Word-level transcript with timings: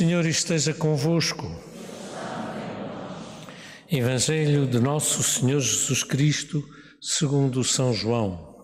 Senhor 0.00 0.24
esteja 0.24 0.72
convosco. 0.72 1.46
Evangelho 3.86 4.66
de 4.66 4.80
Nosso 4.80 5.22
Senhor 5.22 5.60
Jesus 5.60 6.02
Cristo, 6.02 6.64
segundo 7.02 7.62
São 7.62 7.92
João. 7.92 8.56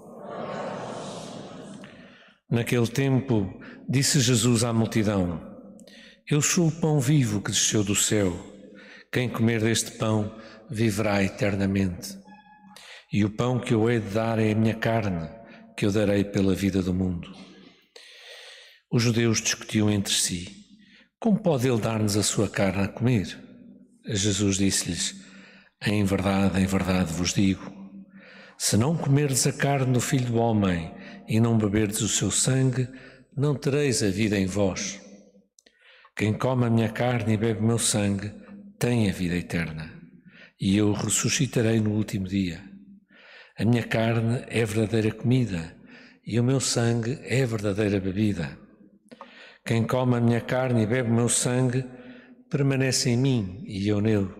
Naquele 2.50 2.86
tempo, 2.86 3.52
disse 3.86 4.18
Jesus 4.18 4.64
à 4.64 4.72
multidão: 4.72 5.38
Eu 6.26 6.40
sou 6.40 6.68
o 6.68 6.72
pão 6.72 6.98
vivo 6.98 7.42
que 7.42 7.50
desceu 7.50 7.84
do 7.84 7.94
céu. 7.94 8.34
Quem 9.12 9.28
comer 9.28 9.60
deste 9.60 9.90
pão 9.90 10.34
viverá 10.70 11.22
eternamente. 11.22 12.16
E 13.12 13.26
o 13.26 13.30
pão 13.36 13.60
que 13.60 13.74
eu 13.74 13.90
hei 13.90 14.00
de 14.00 14.08
dar 14.08 14.38
é 14.38 14.52
a 14.52 14.56
minha 14.56 14.74
carne, 14.74 15.28
que 15.76 15.84
eu 15.84 15.92
darei 15.92 16.24
pela 16.24 16.54
vida 16.54 16.82
do 16.82 16.94
mundo. 16.94 17.30
Os 18.90 19.02
judeus 19.02 19.42
discutiam 19.42 19.90
entre 19.90 20.14
si: 20.14 20.65
Como 21.18 21.38
pode 21.40 21.66
ele 21.66 21.80
dar-nos 21.80 22.16
a 22.16 22.22
sua 22.22 22.48
carne 22.48 22.82
a 22.82 22.88
comer? 22.88 23.38
Jesus 24.06 24.56
disse-lhes: 24.56 25.14
Em 25.84 26.04
verdade, 26.04 26.60
em 26.60 26.66
verdade 26.66 27.12
vos 27.12 27.32
digo: 27.32 27.72
se 28.58 28.76
não 28.76 28.96
comerdes 28.96 29.46
a 29.46 29.52
carne 29.52 29.92
do 29.92 30.00
Filho 30.00 30.26
do 30.26 30.36
Homem 30.36 30.94
e 31.26 31.40
não 31.40 31.56
beberdes 31.56 32.02
o 32.02 32.08
seu 32.08 32.30
sangue, 32.30 32.88
não 33.36 33.54
tereis 33.54 34.02
a 34.02 34.08
vida 34.08 34.38
em 34.38 34.46
vós. 34.46 35.00
Quem 36.14 36.32
come 36.32 36.66
a 36.66 36.70
minha 36.70 36.90
carne 36.90 37.34
e 37.34 37.36
bebe 37.36 37.60
o 37.60 37.66
meu 37.66 37.78
sangue 37.78 38.32
tem 38.78 39.08
a 39.08 39.12
vida 39.12 39.36
eterna, 39.36 39.92
e 40.60 40.76
eu 40.76 40.92
ressuscitarei 40.92 41.80
no 41.80 41.90
último 41.92 42.28
dia. 42.28 42.62
A 43.58 43.64
minha 43.64 43.82
carne 43.82 44.44
é 44.48 44.64
verdadeira 44.64 45.12
comida, 45.12 45.74
e 46.26 46.38
o 46.38 46.44
meu 46.44 46.60
sangue 46.60 47.18
é 47.24 47.44
verdadeira 47.46 47.98
bebida. 48.00 48.65
Quem 49.66 49.84
come 49.84 50.16
a 50.16 50.20
minha 50.20 50.40
carne 50.40 50.84
e 50.84 50.86
bebe 50.86 51.10
o 51.10 51.14
meu 51.14 51.28
sangue, 51.28 51.84
permanece 52.48 53.10
em 53.10 53.16
mim 53.16 53.64
e 53.66 53.88
eu 53.88 54.00
nele. 54.00 54.32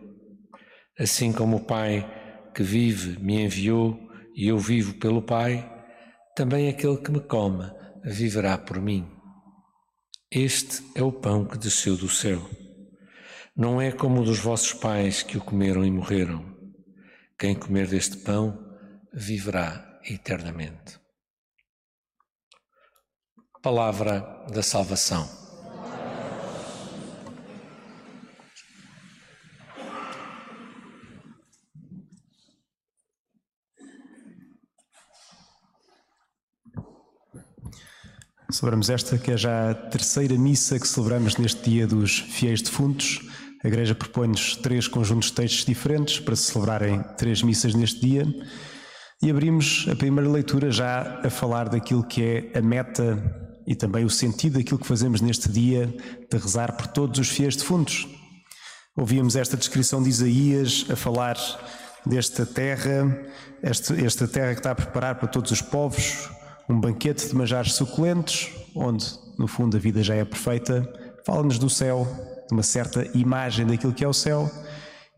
Assim 0.97 1.33
como 1.33 1.57
o 1.57 1.65
Pai 1.65 2.49
que 2.55 2.63
vive 2.63 3.21
me 3.21 3.43
enviou 3.43 3.99
e 4.37 4.47
eu 4.47 4.57
vivo 4.57 4.95
pelo 4.95 5.21
Pai, 5.21 5.69
também 6.37 6.69
aquele 6.69 6.99
que 6.99 7.11
me 7.11 7.19
come 7.19 7.69
viverá 8.05 8.57
por 8.57 8.81
mim. 8.81 9.05
Este 10.31 10.85
é 10.95 11.03
o 11.03 11.11
pão 11.11 11.45
que 11.45 11.59
desceu 11.59 11.97
do 11.97 12.09
céu. 12.09 12.49
Não 13.57 13.81
é 13.81 13.91
como 13.91 14.21
o 14.21 14.25
dos 14.25 14.39
vossos 14.39 14.75
pais 14.75 15.25
que 15.25 15.37
o 15.37 15.41
comeram 15.41 15.85
e 15.85 15.91
morreram. 15.91 16.57
Quem 17.37 17.57
comer 17.57 17.89
deste 17.89 18.19
pão 18.19 18.57
viverá 19.13 19.99
eternamente. 20.09 21.01
Palavra 23.67 24.25
da 24.55 24.63
salvação. 24.63 25.29
Celebramos 38.53 38.89
esta 38.89 39.19
que 39.19 39.33
é 39.33 39.37
já 39.37 39.73
a 39.73 39.75
terceira 39.75 40.39
missa 40.39 40.79
que 40.79 40.87
celebramos 40.87 41.37
neste 41.37 41.69
dia 41.69 41.89
dos 41.89 42.21
fiéis 42.21 42.63
defuntos. 42.63 43.29
A 43.65 43.67
Igreja 43.67 43.97
propõe-nos 43.97 44.55
três 44.55 44.87
conjuntos 44.87 45.31
de 45.31 45.35
textos 45.35 45.65
diferentes 45.65 46.21
para 46.21 46.37
se 46.37 46.53
celebrarem 46.53 47.03
três 47.19 47.43
missas 47.43 47.75
neste 47.75 47.99
dia. 48.01 48.25
E 49.21 49.29
abrimos 49.29 49.89
a 49.91 49.97
primeira 49.97 50.31
leitura 50.31 50.71
já 50.71 51.21
a 51.25 51.29
falar 51.29 51.69
daquilo 51.69 52.07
que 52.07 52.23
é 52.23 52.59
a 52.59 52.63
meta 52.63 53.45
e 53.67 53.75
também 53.75 54.05
o 54.05 54.11
sentido 54.11 54.59
daquilo 54.59 54.79
que 54.79 54.87
fazemos 54.87 55.21
neste 55.21 55.49
dia 55.49 55.87
de 56.31 56.39
rezar 56.39 56.77
por 56.77 56.87
todos 56.87 57.19
os 57.19 57.29
fiéis 57.29 57.57
defuntos. 57.57 58.07
Ouvíamos 58.97 59.37
esta 59.37 59.57
descrição 59.57 60.03
de 60.03 60.09
Isaías 60.09 60.87
a 60.89 60.97
falar 60.97 61.37
desta 62.07 62.47
terra, 62.47 63.19
esta 63.63 64.29
terra 64.29 64.53
que 64.53 64.61
está 64.61 64.71
a 64.71 64.75
preparar 64.75 65.17
para 65.17 65.29
todos 65.29 65.51
os 65.51 65.61
povos, 65.61 66.31
um 66.69 66.81
banquete 66.81 67.29
de 67.29 67.35
manjares 67.35 67.75
suculentos, 67.75 68.51
onde 68.75 69.07
no 69.39 69.47
fundo 69.47 69.77
a 69.77 69.81
vida 69.81 70.03
já 70.03 70.15
é 70.15 70.25
perfeita. 70.25 70.89
Fala-nos 71.25 71.59
do 71.59 71.69
céu, 71.69 72.07
de 72.49 72.55
uma 72.55 72.63
certa 72.63 73.07
imagem 73.13 73.67
daquilo 73.67 73.93
que 73.93 74.05
é 74.05 74.09
o 74.09 74.13
céu, 74.13 74.51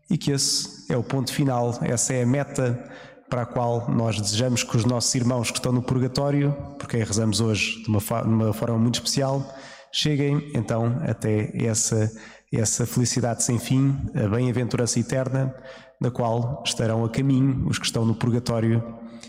e 0.09 0.17
que 0.17 0.31
esse 0.31 0.91
é 0.91 0.97
o 0.97 1.03
ponto 1.03 1.31
final, 1.31 1.77
essa 1.83 2.13
é 2.13 2.23
a 2.23 2.25
meta 2.25 2.83
para 3.29 3.43
a 3.43 3.45
qual 3.45 3.89
nós 3.89 4.19
desejamos 4.19 4.63
que 4.63 4.75
os 4.75 4.85
nossos 4.85 5.13
irmãos 5.13 5.51
que 5.51 5.57
estão 5.57 5.71
no 5.71 5.81
purgatório, 5.81 6.51
porque 6.77 6.97
rezamos 6.97 7.39
hoje 7.39 7.83
de 7.83 7.87
uma, 7.87 7.99
de 7.99 8.29
uma 8.29 8.53
forma 8.53 8.77
muito 8.77 8.95
especial, 8.95 9.45
cheguem 9.91 10.51
então 10.55 10.99
até 11.07 11.51
essa, 11.63 12.11
essa 12.51 12.85
felicidade 12.85 13.43
sem 13.43 13.59
fim, 13.59 13.95
a 14.15 14.27
bem-aventurança 14.27 14.99
eterna, 14.99 15.53
da 16.01 16.09
qual 16.09 16.63
estarão 16.65 17.05
a 17.05 17.09
caminho 17.09 17.67
os 17.67 17.77
que 17.77 17.85
estão 17.85 18.05
no 18.05 18.15
purgatório 18.15 18.83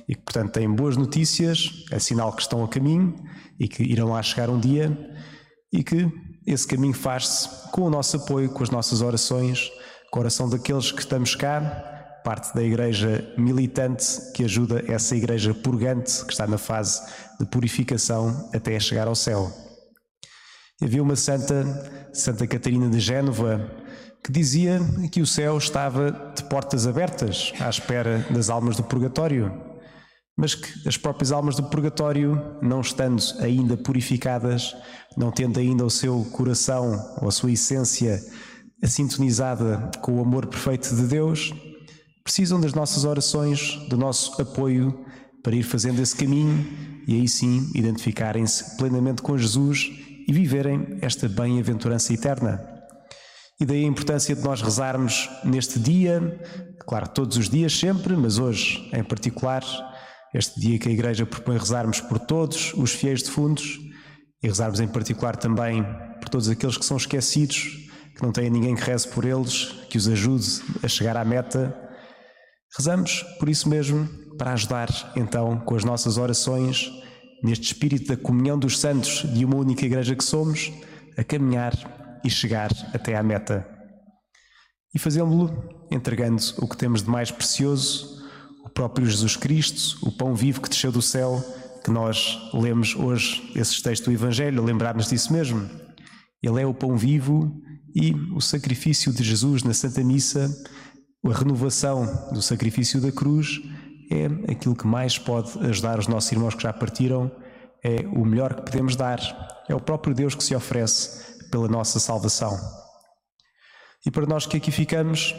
e 0.08 0.14
que, 0.14 0.22
portanto, 0.22 0.52
têm 0.52 0.72
boas 0.72 0.96
notícias, 0.96 1.84
é 1.90 1.98
sinal 1.98 2.32
que 2.32 2.42
estão 2.42 2.64
a 2.64 2.68
caminho 2.68 3.14
e 3.58 3.68
que 3.68 3.82
irão 3.82 4.10
lá 4.10 4.22
chegar 4.22 4.48
um 4.48 4.58
dia 4.58 4.96
e 5.72 5.84
que 5.84 6.10
esse 6.46 6.66
caminho 6.66 6.94
faz-se 6.94 7.48
com 7.70 7.82
o 7.82 7.90
nosso 7.90 8.16
apoio, 8.16 8.50
com 8.50 8.62
as 8.62 8.70
nossas 8.70 9.02
orações, 9.02 9.70
com 10.10 10.18
a 10.18 10.22
oração 10.22 10.48
daqueles 10.48 10.90
que 10.90 11.00
estamos 11.00 11.34
cá 11.34 11.99
parte 12.22 12.54
da 12.54 12.62
igreja 12.62 13.32
militante 13.36 14.32
que 14.34 14.44
ajuda 14.44 14.84
essa 14.86 15.16
igreja 15.16 15.54
purgante 15.54 16.24
que 16.24 16.32
está 16.32 16.46
na 16.46 16.58
fase 16.58 17.00
de 17.38 17.46
purificação 17.46 18.48
até 18.54 18.78
chegar 18.78 19.08
ao 19.08 19.14
céu. 19.14 19.50
Havia 20.82 21.02
uma 21.02 21.16
santa, 21.16 22.08
Santa 22.12 22.46
Catarina 22.46 22.88
de 22.88 23.00
Génova, 23.00 23.70
que 24.24 24.32
dizia 24.32 24.80
que 25.10 25.20
o 25.20 25.26
céu 25.26 25.58
estava 25.58 26.32
de 26.34 26.44
portas 26.44 26.86
abertas 26.86 27.52
à 27.60 27.68
espera 27.68 28.26
das 28.30 28.48
almas 28.48 28.76
do 28.76 28.82
purgatório, 28.82 29.52
mas 30.36 30.54
que 30.54 30.88
as 30.88 30.96
próprias 30.96 31.32
almas 31.32 31.56
do 31.56 31.64
purgatório, 31.64 32.56
não 32.62 32.80
estando 32.80 33.22
ainda 33.40 33.76
purificadas, 33.76 34.74
não 35.16 35.30
tendo 35.30 35.60
ainda 35.60 35.84
o 35.84 35.90
seu 35.90 36.24
coração 36.32 36.92
ou 37.20 37.28
a 37.28 37.32
sua 37.32 37.52
essência 37.52 38.18
sintonizada 38.84 39.90
com 40.00 40.12
o 40.12 40.22
amor 40.22 40.46
perfeito 40.46 40.94
de 40.94 41.02
Deus, 41.02 41.52
precisam 42.30 42.60
das 42.60 42.72
nossas 42.74 43.04
orações, 43.04 43.74
do 43.88 43.96
nosso 43.96 44.40
apoio 44.40 45.04
para 45.42 45.56
ir 45.56 45.64
fazendo 45.64 46.00
esse 46.00 46.14
caminho 46.14 46.64
e 47.04 47.14
aí 47.14 47.26
sim 47.26 47.68
identificarem-se 47.74 48.76
plenamente 48.76 49.20
com 49.20 49.36
Jesus 49.36 49.90
e 50.28 50.32
viverem 50.32 50.96
esta 51.02 51.28
bem-aventurança 51.28 52.14
eterna. 52.14 52.64
E 53.60 53.66
daí 53.66 53.84
a 53.84 53.88
importância 53.88 54.32
de 54.36 54.44
nós 54.44 54.62
rezarmos 54.62 55.28
neste 55.42 55.80
dia, 55.80 56.40
claro, 56.86 57.08
todos 57.08 57.36
os 57.36 57.50
dias 57.50 57.76
sempre, 57.76 58.14
mas 58.14 58.38
hoje 58.38 58.88
em 58.92 59.02
particular, 59.02 59.64
este 60.32 60.60
dia 60.60 60.78
que 60.78 60.88
a 60.88 60.92
Igreja 60.92 61.26
propõe 61.26 61.58
rezarmos 61.58 62.00
por 62.00 62.20
todos 62.20 62.72
os 62.74 62.92
fiéis 62.92 63.24
defuntos 63.24 63.80
e 64.40 64.46
rezarmos 64.46 64.78
em 64.78 64.86
particular 64.86 65.34
também 65.34 65.82
por 66.20 66.28
todos 66.28 66.48
aqueles 66.48 66.78
que 66.78 66.84
são 66.84 66.96
esquecidos, 66.96 67.88
que 68.14 68.22
não 68.22 68.30
têm 68.30 68.48
ninguém 68.48 68.76
que 68.76 68.82
reze 68.82 69.08
por 69.08 69.24
eles, 69.24 69.64
que 69.90 69.98
os 69.98 70.06
ajude 70.06 70.46
a 70.80 70.86
chegar 70.86 71.16
à 71.16 71.24
meta 71.24 71.89
Rezamos 72.76 73.24
por 73.38 73.48
isso 73.48 73.68
mesmo, 73.68 74.08
para 74.38 74.52
ajudar 74.52 74.88
então 75.16 75.58
com 75.60 75.74
as 75.74 75.84
nossas 75.84 76.16
orações, 76.16 76.90
neste 77.42 77.64
espírito 77.64 78.08
da 78.08 78.16
comunhão 78.16 78.58
dos 78.58 78.78
santos 78.78 79.24
de 79.32 79.44
uma 79.44 79.56
única 79.56 79.84
igreja 79.84 80.14
que 80.14 80.24
somos, 80.24 80.72
a 81.16 81.24
caminhar 81.24 81.72
e 82.24 82.30
chegar 82.30 82.70
até 82.94 83.16
à 83.16 83.22
meta. 83.22 83.66
E 84.94 84.98
fazê-lo 84.98 85.50
entregando 85.90 86.42
o 86.58 86.68
que 86.68 86.76
temos 86.76 87.02
de 87.02 87.10
mais 87.10 87.30
precioso, 87.30 88.20
o 88.64 88.68
próprio 88.68 89.06
Jesus 89.06 89.36
Cristo, 89.36 89.98
o 90.06 90.12
pão 90.12 90.34
vivo 90.34 90.60
que 90.60 90.68
desceu 90.68 90.92
do 90.92 91.02
céu, 91.02 91.42
que 91.84 91.90
nós 91.90 92.38
lemos 92.52 92.94
hoje 92.94 93.50
esses 93.54 93.80
textos 93.82 94.06
do 94.06 94.12
Evangelho, 94.12 94.62
lembrar-nos 94.62 95.08
disso 95.08 95.32
mesmo. 95.32 95.68
Ele 96.42 96.60
é 96.60 96.66
o 96.66 96.74
pão 96.74 96.96
vivo 96.96 97.52
e 97.94 98.14
o 98.34 98.40
sacrifício 98.40 99.12
de 99.12 99.24
Jesus 99.24 99.62
na 99.62 99.74
Santa 99.74 100.04
Missa 100.04 100.48
a 101.28 101.32
renovação 101.32 102.30
do 102.32 102.40
sacrifício 102.40 103.00
da 103.00 103.12
cruz 103.12 103.60
é 104.10 104.52
aquilo 104.52 104.74
que 104.74 104.86
mais 104.86 105.18
pode 105.18 105.58
ajudar 105.66 105.98
os 105.98 106.08
nossos 106.08 106.32
irmãos 106.32 106.54
que 106.54 106.62
já 106.62 106.72
partiram, 106.72 107.30
é 107.84 108.00
o 108.12 108.24
melhor 108.24 108.54
que 108.54 108.62
podemos 108.62 108.96
dar. 108.96 109.20
É 109.68 109.74
o 109.74 109.80
próprio 109.80 110.14
Deus 110.14 110.34
que 110.34 110.42
se 110.42 110.54
oferece 110.54 111.48
pela 111.50 111.68
nossa 111.68 112.00
salvação. 112.00 112.58
E 114.04 114.10
para 114.10 114.26
nós 114.26 114.46
que 114.46 114.56
aqui 114.56 114.70
ficamos, 114.70 115.34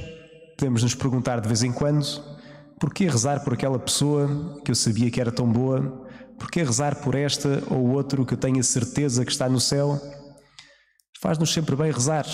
podemos 0.57 0.83
nos 0.83 0.95
perguntar 0.95 1.41
de 1.41 1.47
vez 1.47 1.63
em 1.63 1.71
quando: 1.71 2.05
por 2.79 2.93
que 2.93 3.05
rezar 3.05 3.43
por 3.43 3.53
aquela 3.53 3.79
pessoa 3.79 4.61
que 4.63 4.71
eu 4.71 4.75
sabia 4.75 5.11
que 5.11 5.19
era 5.19 5.31
tão 5.31 5.51
boa? 5.51 6.07
Por 6.39 6.49
que 6.49 6.63
rezar 6.63 6.95
por 7.01 7.13
esta 7.13 7.61
ou 7.69 7.89
outro 7.89 8.25
que 8.25 8.33
eu 8.33 8.37
tenho 8.37 8.59
a 8.59 8.63
certeza 8.63 9.25
que 9.25 9.31
está 9.31 9.49
no 9.49 9.59
céu? 9.59 9.99
Faz-nos 11.21 11.53
sempre 11.53 11.75
bem 11.75 11.91
rezar. 11.91 12.25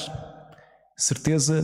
Certeza 0.96 1.64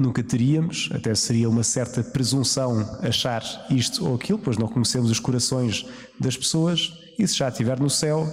nunca 0.00 0.22
teríamos, 0.22 0.88
até 0.92 1.14
seria 1.14 1.48
uma 1.48 1.62
certa 1.62 2.02
presunção 2.02 2.98
achar 3.02 3.42
isto 3.70 4.06
ou 4.08 4.14
aquilo, 4.16 4.38
pois 4.38 4.56
não 4.56 4.68
conhecemos 4.68 5.10
os 5.10 5.20
corações 5.20 5.86
das 6.18 6.36
pessoas, 6.36 6.92
e 7.18 7.26
se 7.26 7.36
já 7.36 7.48
estiver 7.48 7.78
no 7.78 7.90
céu, 7.90 8.26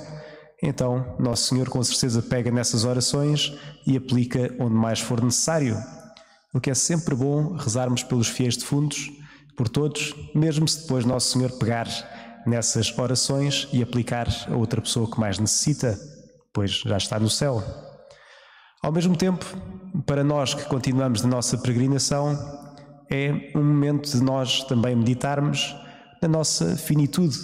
Então, 0.62 1.16
Nosso 1.20 1.50
Senhor 1.50 1.70
com 1.70 1.84
certeza 1.84 2.22
pega 2.22 2.50
nessas 2.50 2.84
orações 2.84 3.54
e 3.86 3.96
aplica 3.96 4.54
onde 4.60 4.74
mais 4.74 5.00
for 5.00 5.24
necessário. 5.24 5.78
O 6.54 6.60
que 6.60 6.72
é 6.72 6.74
sempre 6.74 7.14
bom 7.14 7.54
rezarmos 7.54 8.02
pelos 8.02 8.28
fiéis 8.28 8.58
defuntos, 8.58 9.12
por 9.56 9.70
todos, 9.70 10.16
mesmo 10.34 10.68
se 10.68 10.82
depois 10.82 11.06
Nosso 11.06 11.32
Senhor 11.34 11.52
pegar 11.54 11.88
nessas 12.46 12.96
orações 12.98 13.68
e 13.72 13.84
aplicar 13.84 14.28
a 14.50 14.56
outra 14.56 14.82
pessoa 14.82 15.10
que 15.10 15.20
mais 15.20 15.38
necessita, 15.38 16.00
pois 16.54 16.72
já 16.72 16.98
está 16.98 17.20
no 17.20 17.30
céu. 17.30 17.64
Ao 18.82 18.92
mesmo 18.92 19.16
tempo, 19.16 19.46
para 20.08 20.24
nós 20.24 20.54
que 20.54 20.64
continuamos 20.64 21.22
de 21.22 21.28
nossa 21.28 21.58
peregrinação, 21.58 22.34
é 23.12 23.52
um 23.54 23.62
momento 23.62 24.10
de 24.10 24.24
nós 24.24 24.64
também 24.64 24.96
meditarmos 24.96 25.76
na 26.22 26.30
nossa 26.30 26.78
finitude. 26.78 27.38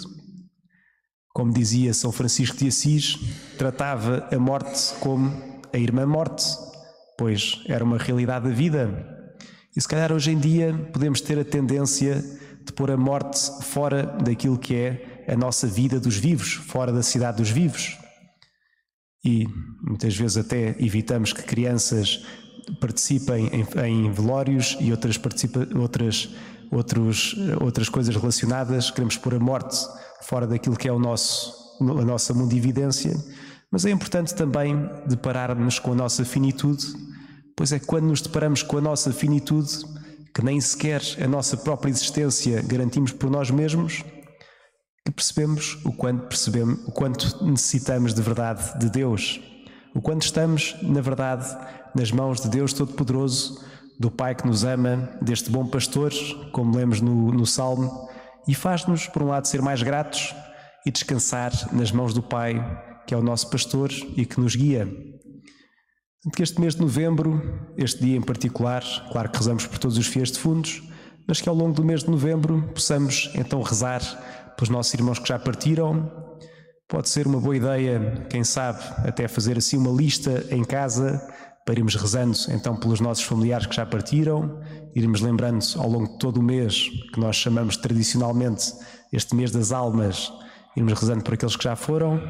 Como 1.34 1.52
dizia 1.52 1.92
São 1.92 2.10
Francisco 2.10 2.56
de 2.56 2.68
Assis, 2.68 3.18
tratava 3.58 4.26
a 4.32 4.38
morte 4.38 4.94
como 4.98 5.30
a 5.74 5.78
irmã 5.78 6.06
morte, 6.06 6.44
pois 7.18 7.62
era 7.66 7.84
uma 7.84 7.98
realidade 7.98 8.48
da 8.48 8.54
vida. 8.54 9.28
E 9.76 9.80
se 9.80 9.86
calhar 9.86 10.10
hoje 10.10 10.30
em 10.30 10.38
dia 10.38 10.72
podemos 10.90 11.20
ter 11.20 11.38
a 11.38 11.44
tendência 11.44 12.24
de 12.64 12.72
pôr 12.72 12.90
a 12.90 12.96
morte 12.96 13.40
fora 13.62 14.04
daquilo 14.24 14.58
que 14.58 14.74
é 14.74 15.24
a 15.28 15.36
nossa 15.36 15.66
vida 15.66 16.00
dos 16.00 16.16
vivos, 16.16 16.54
fora 16.54 16.90
da 16.90 17.02
cidade 17.02 17.36
dos 17.36 17.50
vivos. 17.50 17.98
E 19.22 19.46
muitas 19.82 20.16
vezes 20.16 20.38
até 20.38 20.76
evitamos 20.78 21.32
que 21.32 21.42
crianças 21.42 22.24
participem 22.80 23.50
em, 23.52 23.86
em 23.86 24.10
velórios 24.10 24.76
e 24.80 24.90
outras, 24.90 25.16
participa, 25.16 25.66
outras, 25.76 26.30
outros, 26.70 27.36
outras 27.60 27.88
coisas 27.88 28.14
relacionadas. 28.14 28.90
Queremos 28.90 29.16
pôr 29.16 29.34
a 29.34 29.40
morte 29.40 29.76
fora 30.22 30.46
daquilo 30.46 30.76
que 30.76 30.88
é 30.88 30.92
o 30.92 30.98
nosso, 30.98 31.52
a 31.80 32.04
nossa 32.04 32.32
mundividência. 32.34 33.14
Mas 33.70 33.84
é 33.84 33.90
importante 33.90 34.34
também 34.34 34.88
depararmos 35.06 35.78
com 35.78 35.92
a 35.92 35.96
nossa 35.96 36.24
finitude, 36.24 36.86
pois 37.56 37.72
é 37.72 37.78
quando 37.78 38.06
nos 38.06 38.20
deparamos 38.20 38.62
com 38.62 38.78
a 38.78 38.80
nossa 38.80 39.12
finitude 39.12 39.84
que 40.34 40.44
nem 40.44 40.60
sequer 40.60 41.00
a 41.22 41.28
nossa 41.28 41.56
própria 41.56 41.90
existência 41.90 42.60
garantimos 42.62 43.12
por 43.12 43.30
nós 43.30 43.50
mesmos, 43.50 44.04
que 45.04 45.12
percebemos 45.12 45.78
o 45.84 45.92
quanto 45.92 46.26
percebemos, 46.26 46.80
o 46.86 46.90
quanto 46.90 47.44
necessitamos 47.44 48.12
de 48.12 48.20
verdade 48.20 48.78
de 48.78 48.90
Deus, 48.90 49.40
o 49.94 50.00
quanto 50.00 50.22
estamos, 50.22 50.76
na 50.82 51.00
verdade, 51.00 51.46
nas 51.94 52.10
mãos 52.10 52.40
de 52.40 52.48
Deus 52.48 52.72
Todo-Poderoso, 52.72 53.64
do 53.98 54.10
Pai 54.10 54.34
que 54.34 54.46
nos 54.46 54.64
ama, 54.64 55.10
deste 55.22 55.50
bom 55.50 55.66
pastor, 55.66 56.12
como 56.52 56.76
lemos 56.76 57.00
no, 57.00 57.32
no 57.32 57.46
Salmo, 57.46 58.08
e 58.48 58.54
faz-nos, 58.54 59.06
por 59.06 59.22
um 59.22 59.28
lado, 59.28 59.46
ser 59.46 59.62
mais 59.62 59.82
gratos 59.82 60.34
e 60.84 60.90
descansar 60.90 61.52
nas 61.72 61.92
mãos 61.92 62.12
do 62.12 62.22
Pai, 62.22 62.54
que 63.06 63.14
é 63.14 63.16
o 63.16 63.22
nosso 63.22 63.48
pastor 63.48 63.90
e 64.16 64.26
que 64.26 64.40
nos 64.40 64.56
guia 64.56 64.88
que 66.30 66.42
este 66.42 66.60
mês 66.60 66.74
de 66.74 66.80
novembro, 66.80 67.42
este 67.76 68.02
dia 68.02 68.16
em 68.16 68.22
particular, 68.22 68.82
claro 69.12 69.28
que 69.28 69.36
rezamos 69.36 69.66
por 69.66 69.78
todos 69.78 69.98
os 69.98 70.06
fiéis 70.06 70.30
defuntos, 70.30 70.82
mas 71.26 71.40
que 71.40 71.48
ao 71.48 71.54
longo 71.54 71.74
do 71.74 71.84
mês 71.84 72.02
de 72.02 72.10
novembro 72.10 72.62
possamos 72.74 73.30
então 73.34 73.60
rezar 73.62 74.00
pelos 74.56 74.70
nossos 74.70 74.94
irmãos 74.94 75.18
que 75.18 75.28
já 75.28 75.38
partiram. 75.38 76.23
Pode 76.88 77.08
ser 77.08 77.26
uma 77.26 77.40
boa 77.40 77.56
ideia, 77.56 78.26
quem 78.28 78.44
sabe, 78.44 78.80
até 78.98 79.26
fazer 79.26 79.56
assim 79.56 79.76
uma 79.78 79.90
lista 79.90 80.44
em 80.50 80.62
casa 80.62 81.20
para 81.64 81.78
irmos 81.78 81.94
rezando 81.94 82.36
então 82.50 82.76
pelos 82.76 83.00
nossos 83.00 83.24
familiares 83.24 83.66
que 83.66 83.74
já 83.74 83.86
partiram, 83.86 84.60
irmos 84.94 85.22
lembrando 85.22 85.64
ao 85.76 85.88
longo 85.88 86.12
de 86.12 86.18
todo 86.18 86.38
o 86.38 86.42
mês, 86.42 86.90
que 87.12 87.18
nós 87.18 87.36
chamamos 87.36 87.78
tradicionalmente 87.78 88.72
este 89.10 89.34
mês 89.34 89.50
das 89.50 89.72
almas, 89.72 90.30
irmos 90.76 90.92
rezando 90.92 91.24
por 91.24 91.34
aqueles 91.34 91.56
que 91.56 91.64
já 91.64 91.74
foram 91.74 92.20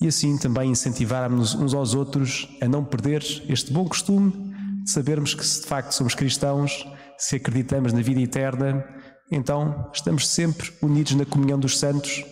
e 0.00 0.08
assim 0.08 0.36
também 0.36 0.72
incentivarmos 0.72 1.54
uns 1.54 1.72
aos 1.72 1.94
outros 1.94 2.48
a 2.60 2.66
não 2.66 2.84
perder 2.84 3.22
este 3.48 3.72
bom 3.72 3.86
costume 3.86 4.32
de 4.82 4.90
sabermos 4.90 5.34
que 5.34 5.46
se 5.46 5.60
de 5.60 5.68
facto 5.68 5.92
somos 5.92 6.16
cristãos, 6.16 6.84
se 7.16 7.36
acreditamos 7.36 7.92
na 7.92 8.02
vida 8.02 8.20
eterna, 8.20 8.84
então 9.30 9.88
estamos 9.94 10.26
sempre 10.26 10.72
unidos 10.82 11.14
na 11.14 11.24
comunhão 11.24 11.60
dos 11.60 11.78
santos 11.78 12.24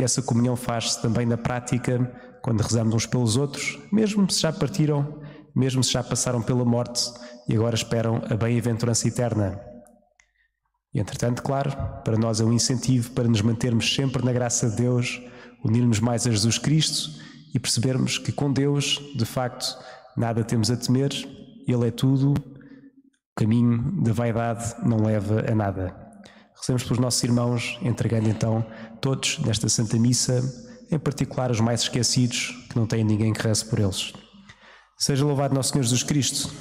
e 0.00 0.02
essa 0.02 0.22
comunhão 0.22 0.56
faz-se 0.56 1.02
também 1.02 1.26
na 1.26 1.36
prática 1.36 2.10
quando 2.40 2.62
rezamos 2.62 2.94
uns 2.94 3.04
pelos 3.04 3.36
outros, 3.36 3.78
mesmo 3.92 4.28
se 4.30 4.40
já 4.40 4.50
partiram, 4.50 5.20
mesmo 5.54 5.84
se 5.84 5.92
já 5.92 6.02
passaram 6.02 6.40
pela 6.40 6.64
morte 6.64 7.12
e 7.46 7.54
agora 7.54 7.74
esperam 7.74 8.22
a 8.30 8.34
bem-aventurança 8.34 9.06
eterna. 9.06 9.60
E 10.94 10.98
entretanto, 10.98 11.42
claro, 11.42 11.70
para 12.02 12.16
nós 12.16 12.40
é 12.40 12.44
um 12.44 12.52
incentivo 12.52 13.10
para 13.10 13.28
nos 13.28 13.42
mantermos 13.42 13.94
sempre 13.94 14.24
na 14.24 14.32
graça 14.32 14.70
de 14.70 14.76
Deus 14.76 15.20
unirmos 15.62 16.00
mais 16.00 16.26
a 16.26 16.30
Jesus 16.30 16.56
Cristo 16.56 17.10
e 17.54 17.58
percebermos 17.58 18.16
que 18.16 18.32
com 18.32 18.50
Deus, 18.50 18.98
de 19.14 19.26
facto, 19.26 19.76
nada 20.16 20.42
temos 20.42 20.70
a 20.70 20.78
temer, 20.78 21.10
Ele 21.68 21.88
é 21.88 21.90
tudo, 21.90 22.32
o 22.32 23.34
caminho 23.36 24.02
da 24.02 24.14
vaidade 24.14 24.74
não 24.82 25.04
leva 25.04 25.44
a 25.46 25.54
nada. 25.54 26.09
Recebemos 26.60 26.82
pelos 26.84 26.98
nossos 26.98 27.22
irmãos, 27.24 27.78
entregando 27.80 28.28
então 28.28 28.64
todos 29.00 29.38
nesta 29.38 29.66
Santa 29.66 29.98
Missa, 29.98 30.42
em 30.92 30.98
particular 30.98 31.50
os 31.50 31.58
mais 31.58 31.80
esquecidos, 31.80 32.54
que 32.68 32.76
não 32.76 32.86
têm 32.86 33.02
ninguém 33.02 33.32
que 33.32 33.40
reze 33.40 33.64
por 33.64 33.78
eles. 33.78 34.12
Seja 34.98 35.24
louvado 35.24 35.54
nosso 35.54 35.72
Senhor 35.72 35.82
Jesus 35.82 36.02
Cristo. 36.02 36.52